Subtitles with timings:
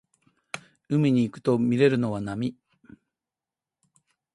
[0.89, 2.57] 海に行くとみれるのは波